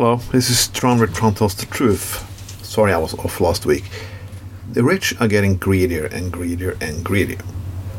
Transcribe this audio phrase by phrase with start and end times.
[0.00, 2.24] Hello, this is Tron with Tron Tells the Truth.
[2.64, 3.82] Sorry I was off last week.
[4.70, 7.40] The rich are getting greedier and greedier and greedier.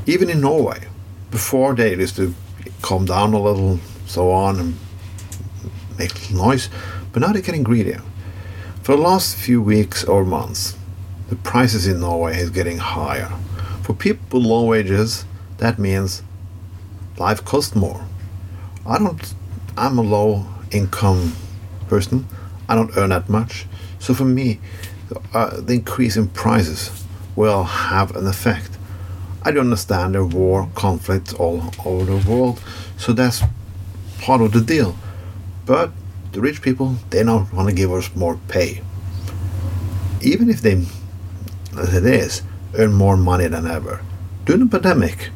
[0.05, 0.87] Even in Norway.
[1.29, 2.33] Before they used to
[2.81, 4.77] calm down a little, so on, and
[5.97, 6.69] make a little noise,
[7.11, 8.01] but now they're getting greedier.
[8.81, 10.77] For the last few weeks or months,
[11.27, 13.29] the prices in Norway is getting higher.
[13.81, 15.25] For people with low wages,
[15.57, 16.23] that means
[17.17, 18.05] life costs more.
[18.85, 19.33] I don't.
[19.75, 21.35] I'm a low income
[21.89, 22.27] person.
[22.67, 23.65] I don't earn that much,
[23.97, 24.59] so for me,
[25.33, 27.03] uh, the increase in prices
[27.35, 28.77] will have an effect.
[29.41, 32.61] I don't understand are war conflicts all over the world,
[32.97, 33.41] so that's
[34.19, 34.95] part of the deal.
[35.65, 35.91] But
[36.33, 38.81] the rich people, they don't want to give us more pay.
[40.21, 40.85] Even if they,
[41.77, 42.43] as it is,
[42.75, 44.01] earn more money than ever.
[44.45, 45.29] During the pandemic,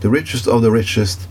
[0.00, 1.26] the richest of the richest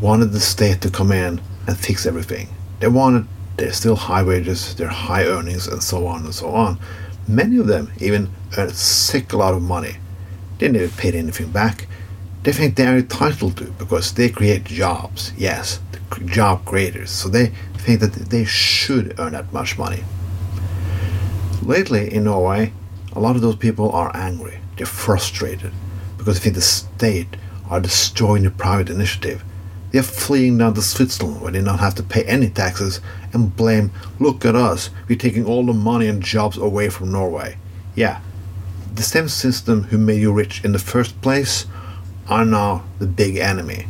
[0.00, 2.48] wanted the state to come in and fix everything.
[2.80, 3.26] They wanted
[3.58, 6.78] their still high wages, they're high earnings, and so on and so on.
[7.26, 9.96] Many of them even earn a sick lot of money.
[10.58, 11.86] They never paid anything back.
[12.44, 15.32] They think they are entitled to because they create jobs.
[15.36, 15.80] Yes,
[16.24, 17.10] job creators.
[17.10, 20.04] So they think that they should earn that much money.
[21.62, 22.72] Lately in Norway,
[23.12, 24.60] a lot of those people are angry.
[24.76, 25.72] They're frustrated
[26.16, 27.36] because they think the state
[27.68, 29.42] are destroying the private initiative.
[29.90, 33.00] They're fleeing down to Switzerland where they don't have to pay any taxes
[33.32, 37.56] and blame, look at us, we're taking all the money and jobs away from Norway.
[37.94, 38.20] Yeah,
[38.94, 41.66] the same system who made you rich in the first place
[42.28, 43.86] are now the big enemy.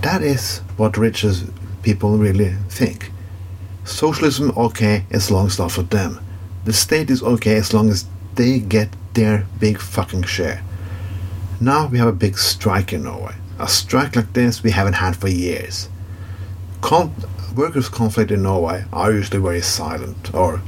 [0.00, 1.46] That is what richest
[1.82, 3.10] people really think.
[3.84, 6.20] Socialism okay as long as not for them.
[6.64, 10.62] The state is okay as long as they get their big fucking share.
[11.60, 13.34] Now we have a big strike in Norway.
[13.62, 15.88] A strike like this we haven't had for years.
[16.80, 17.14] Con-
[17.54, 20.60] workers' conflict in Norway are usually very silent, or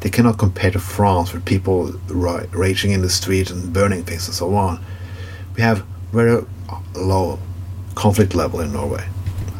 [0.00, 4.26] they cannot compare to France with people ra- raging in the streets and burning things
[4.26, 4.84] and so on.
[5.54, 6.44] We have very
[6.96, 7.38] low
[7.94, 9.06] conflict level in Norway.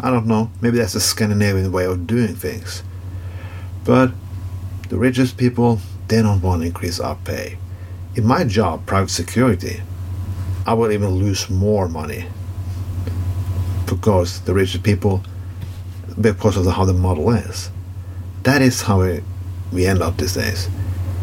[0.00, 2.82] I don't know, maybe that's a Scandinavian way of doing things.
[3.84, 4.10] But
[4.88, 5.78] the richest people,
[6.08, 7.58] they don't want to increase our pay.
[8.16, 9.80] In my job, private security,
[10.64, 12.26] I will even lose more money
[13.86, 15.22] because the richest people,
[16.20, 17.70] because of the, how the model is.
[18.44, 19.24] That is how it,
[19.72, 20.68] we end up these days.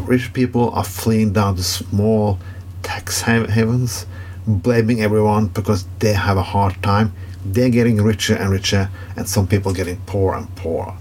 [0.02, 2.38] Rich people are fleeing down to small
[2.82, 4.06] tax havens,
[4.46, 7.14] blaming everyone because they have a hard time.
[7.44, 10.94] They're getting richer and richer, and some people getting poorer and poorer.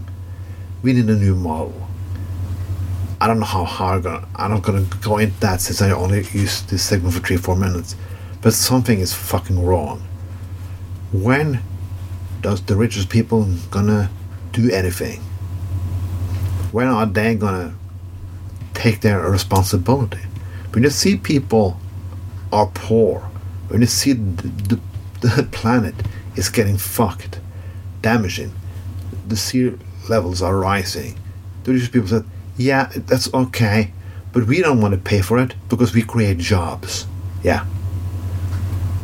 [0.82, 1.88] We need a new model.
[3.20, 5.92] I don't know how hard I'm, gonna, I'm not gonna go into that since I
[5.92, 7.98] only used this segment for three, four minutes.
[8.42, 10.04] But something is fucking wrong.
[11.12, 11.62] When
[12.42, 14.10] does the richest people gonna
[14.54, 15.22] do anything?
[16.72, 17.76] When are they gonna
[18.74, 20.22] take their responsibility?
[20.72, 21.80] When you see people
[22.54, 23.30] are poor,
[23.68, 24.80] when you see the, the,
[25.28, 25.96] the planet
[26.36, 27.40] is getting fucked,
[28.02, 28.54] damaging,
[29.28, 29.74] the sea
[30.08, 31.20] levels are rising,
[31.64, 32.26] the richest people said,
[32.58, 33.92] yeah, that's okay,
[34.32, 37.08] but we don't want to pay for it because we create jobs.
[37.44, 37.66] Yeah.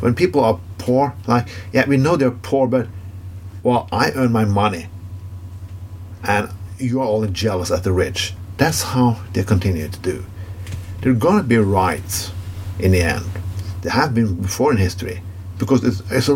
[0.05, 2.87] When people are poor, like, yeah, we know they're poor, but,
[3.63, 4.85] well, I earn my money.
[6.23, 8.35] And you are all jealous at the rich.
[8.57, 10.23] That's how they continue to do.
[11.01, 12.31] There are going to be rights
[12.77, 13.25] in the end.
[13.81, 15.23] There have been before in history.
[15.57, 16.29] Because it's, it's,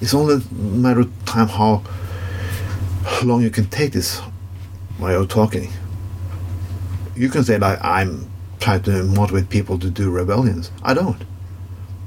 [0.00, 1.82] it's only a matter of time how
[3.22, 4.22] long you can take this
[4.98, 5.70] way of talking.
[7.14, 10.70] You can say like I'm trying to motivate people to do rebellions.
[10.82, 11.22] I don't.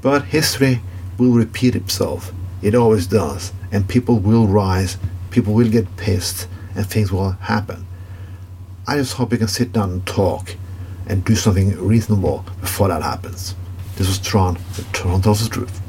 [0.02, 0.80] But history
[1.18, 2.32] will repeat itself.
[2.62, 3.52] It always does.
[3.72, 4.96] And people will rise,
[5.30, 7.86] people will get pissed, and things will happen.
[8.86, 10.54] I just hope we can sit down and talk
[11.06, 13.54] and do something reasonable before that happens.
[13.96, 15.85] This was Tron, the the truth.